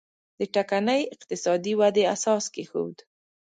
[0.39, 2.97] د ټکنۍ اقتصادي ودې اساس کېښود.